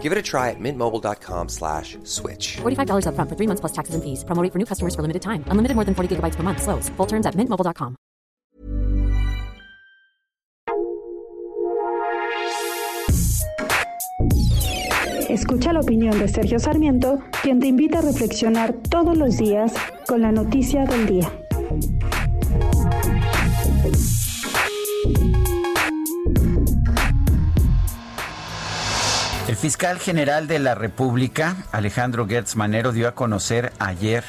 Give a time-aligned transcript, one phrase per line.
[0.00, 2.56] Give it a try at mintmobile.com slash switch.
[2.62, 4.24] $45 up front for three months plus taxes and fees.
[4.24, 5.44] Promo rate for new customers for limited time.
[5.48, 6.62] Unlimited more than 40 gigabytes per month.
[6.62, 6.88] Slows.
[6.96, 7.96] Full terms at mintmobile.com.
[15.30, 19.72] Escucha la opinión de Sergio Sarmiento, quien te invita a reflexionar todos los días
[20.08, 21.39] con la noticia del día.
[29.50, 34.22] El fiscal general de la República, Alejandro Gertz Manero, dio a conocer ayer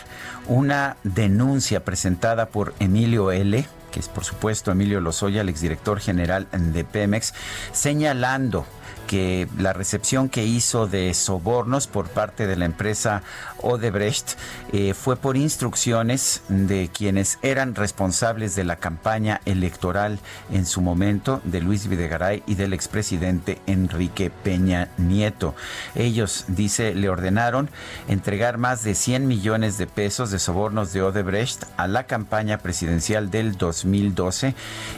[0.47, 6.47] una denuncia presentada por Emilio L., que es por supuesto Emilio Lozoya, el exdirector general
[6.51, 7.35] de Pemex,
[7.71, 8.65] señalando
[9.11, 13.23] que la recepción que hizo de sobornos por parte de la empresa
[13.61, 14.37] Odebrecht
[14.71, 21.41] eh, fue por instrucciones de quienes eran responsables de la campaña electoral en su momento
[21.43, 25.55] de Luis Videgaray y del expresidente Enrique Peña Nieto.
[25.93, 27.69] Ellos, dice, le ordenaron
[28.07, 33.29] entregar más de 100 millones de pesos de sobornos de Odebrecht a la campaña presidencial
[33.29, 34.55] del 2012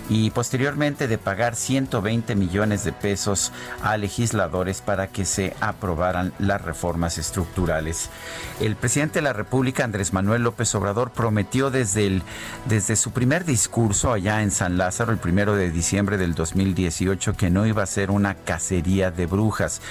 [0.07, 6.61] y posteriormente de pagar 120 millones de pesos a legisladores para que se aprobaran las
[6.61, 8.09] reformas estructurales.
[8.59, 12.21] El presidente de la República, Andrés Manuel López Obrador, prometió desde, el,
[12.65, 17.49] desde su primer discurso allá en San Lázaro, el primero de diciembre del 2018, que
[17.49, 19.81] no iba a ser una cacería de brujas.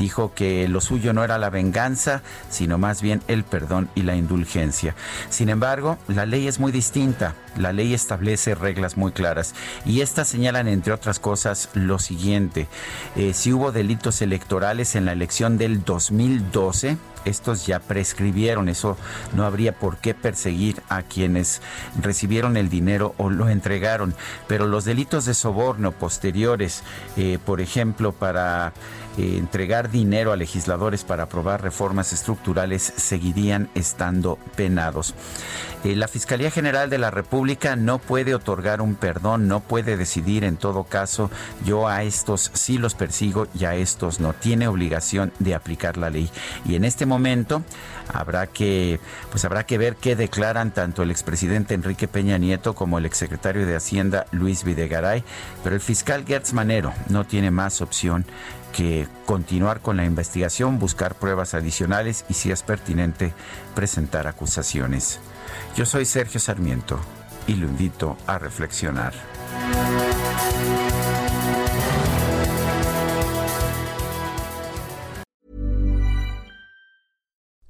[0.00, 4.16] Dijo que lo suyo no era la venganza, sino más bien el perdón y la
[4.16, 4.96] indulgencia.
[5.28, 7.36] Sin embargo, la ley es muy distinta.
[7.56, 9.54] La ley establece reglas muy claras
[9.84, 12.68] y estas señalan, entre otras cosas, lo siguiente.
[13.16, 18.96] Eh, si hubo delitos electorales en la elección del 2012, estos ya prescribieron, eso
[19.34, 21.60] no habría por qué perseguir a quienes
[22.00, 24.14] recibieron el dinero o lo entregaron,
[24.46, 26.82] pero los delitos de soborno posteriores,
[27.16, 28.72] eh, por ejemplo, para
[29.18, 35.14] eh, entregar dinero a legisladores para aprobar reformas estructurales, seguirían estando penados.
[35.82, 40.44] Eh, la Fiscalía General de la República no puede otorgar un perdón, no puede decidir
[40.44, 41.30] en todo caso,
[41.64, 44.32] yo a estos sí los persigo y a estos no.
[44.32, 46.30] Tiene obligación de aplicar la ley.
[46.64, 47.62] Y en este momento
[48.12, 48.98] habrá que,
[49.30, 53.66] pues habrá que ver qué declaran tanto el expresidente Enrique Peña Nieto como el exsecretario
[53.66, 55.22] de Hacienda Luis Videgaray.
[55.62, 58.24] Pero el fiscal Gertz Manero no tiene más opción
[58.72, 63.34] que continuar con la investigación, buscar pruebas adicionales y, si es pertinente,
[63.74, 65.20] presentar acusaciones.
[65.76, 66.98] Yo soy Sergio Sarmiento
[67.46, 69.12] y lo invito a reflexionar.